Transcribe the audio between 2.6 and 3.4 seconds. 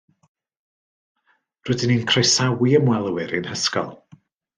ymwelwyr